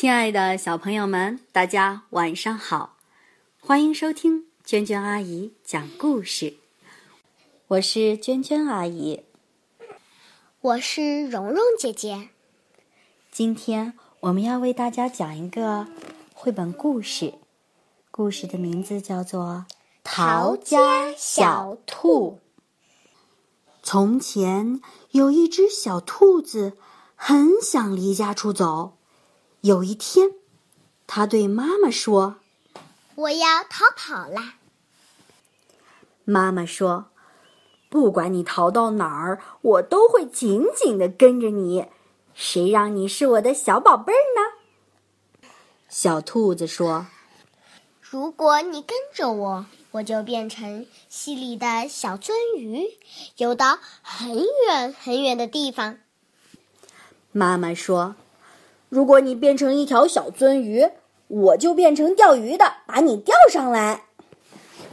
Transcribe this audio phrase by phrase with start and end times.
[0.00, 2.98] 亲爱的小朋友们，大家晚上好！
[3.58, 6.54] 欢迎收听娟娟阿姨讲故事。
[7.66, 9.24] 我是娟娟阿姨，
[10.60, 12.28] 我是蓉蓉姐姐。
[13.32, 15.88] 今天我们要为大家讲一个
[16.32, 17.34] 绘本故事，
[18.12, 19.66] 故事的名字叫做
[20.04, 22.38] 《逃家小兔》。
[23.82, 24.80] 从前
[25.10, 26.74] 有一只小兔子，
[27.16, 28.97] 很想离家出走。
[29.62, 30.30] 有一天，
[31.06, 32.36] 他对妈妈说
[33.16, 34.54] ：“我要逃跑啦！”
[36.24, 37.06] 妈妈说
[37.90, 41.86] ：“不管你逃到哪儿，我都会紧紧的跟着你。
[42.34, 45.48] 谁让你是我的小宝贝儿呢？”
[45.88, 47.08] 小兔子说
[48.00, 52.96] ：“如果你跟着我，我就变成溪里的小鳟鱼，
[53.38, 55.98] 游到很远很远的地方。”
[57.32, 58.14] 妈妈说。
[58.88, 60.88] 如果你变成一条小鳟鱼，
[61.26, 64.04] 我就变成钓鱼的，把你钓上来。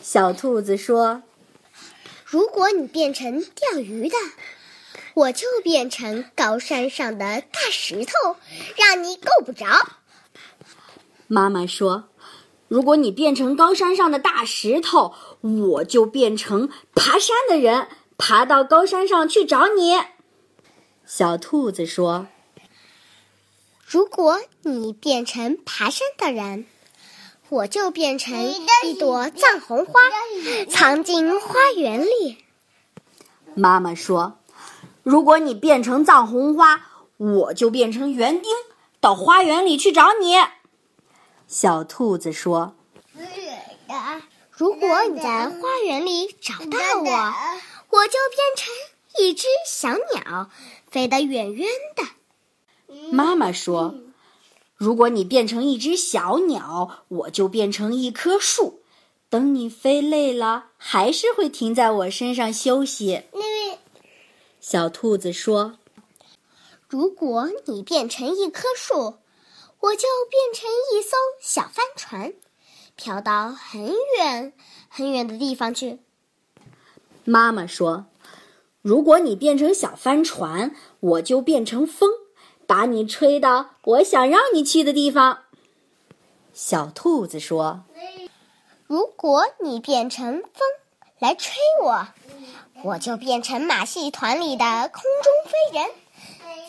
[0.00, 1.22] 小兔子说
[2.24, 4.16] ：“如果你变成钓鱼的，
[5.14, 8.36] 我就变成高山上的大石头，
[8.76, 9.66] 让你够不着。”
[11.28, 12.08] 妈妈说
[12.68, 15.12] ：“如果你变成高山上的大石头，
[15.42, 20.00] 我就变成爬山的人，爬到高山上去找你。”
[21.04, 22.28] 小兔子说。
[23.92, 26.64] 如果你变成爬山的人，
[27.50, 28.42] 我就变成
[28.84, 30.00] 一朵藏红花，
[30.70, 32.38] 藏进花园里。
[33.54, 34.38] 妈妈说
[35.04, 36.86] ：“如果你变成藏红花，
[37.18, 38.50] 我就变成园丁，
[38.98, 40.36] 到花园里去找你。”
[41.46, 42.74] 小兔子说
[44.50, 47.34] ：“如果你在花园里找到我，
[47.90, 48.72] 我就变成
[49.18, 50.48] 一只小鸟，
[50.90, 52.04] 飞得远远的。”
[53.10, 53.94] 妈妈说
[54.74, 58.80] ：“如果你变成一只小鸟，我就变成一棵树。
[59.28, 63.24] 等你飞累了，还是会停在我身上休息。”
[64.60, 65.78] 小兔子说
[66.88, 69.18] ：“如果你变成一棵树，
[69.80, 72.34] 我就变成一艘小帆船，
[72.94, 74.52] 飘到很远
[74.88, 75.98] 很远的地方去。”
[77.24, 78.06] 妈妈说
[78.82, 82.10] ：“如果你变成小帆船，我就变成风。”
[82.66, 85.40] 把你吹到我想让你去的地方。
[86.52, 87.84] 小兔子说
[88.86, 90.52] ：“如果你变成风
[91.18, 92.08] 来吹我，
[92.84, 95.90] 我就变成马戏团里的空中飞人，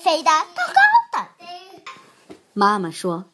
[0.02, 3.26] 飞得高高的。”妈妈说：“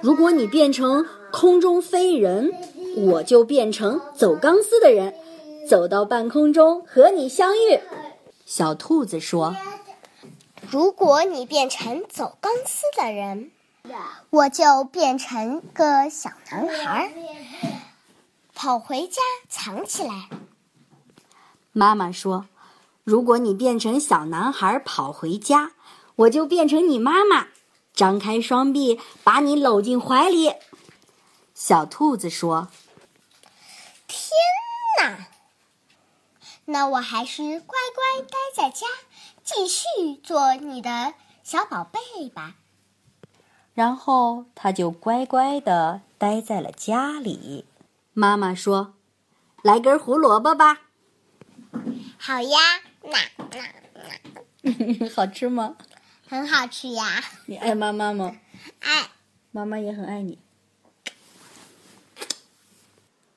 [0.00, 2.52] 如果你变成空中飞人，
[2.96, 5.14] 我就变成走钢丝的人，
[5.68, 7.80] 走到半空中和你相遇。”
[8.44, 9.54] 小兔子说。
[10.70, 13.50] 如果你变成走钢丝的人，
[14.28, 17.10] 我就变成个小男孩，
[18.54, 20.28] 跑回家藏起来。
[21.72, 22.48] 妈妈说
[23.02, 25.72] ：“如果你变成小男孩跑回家，
[26.16, 27.46] 我就变成你妈妈，
[27.94, 30.52] 张开双臂把你搂进怀里。”
[31.54, 32.68] 小兔子说
[34.06, 34.30] ：“天
[35.00, 35.28] 哪！
[36.66, 38.86] 那我还是乖乖待在家。”
[39.50, 42.56] 继续做你的小宝贝吧。
[43.72, 47.64] 然后他就乖乖的待在了家里。
[48.12, 48.92] 妈妈说
[49.64, 50.82] ：“来根胡萝卜吧。”
[52.20, 52.58] 好呀，
[53.02, 53.18] 那
[53.50, 54.70] 那
[55.00, 55.78] 那，好吃吗？
[56.28, 57.24] 很好吃呀。
[57.46, 58.36] 你爱妈妈吗？
[58.80, 59.08] 爱。
[59.50, 60.38] 妈妈也很爱你。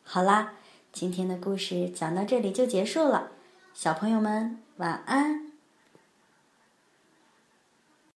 [0.03, 0.55] 好啦，
[0.91, 3.31] 今天的故事讲到这里就结束了。
[3.73, 5.50] 小朋友们，晚安。